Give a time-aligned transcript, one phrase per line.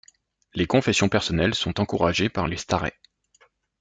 [0.55, 2.97] Les confessions personnelles sont encouragées par les starets.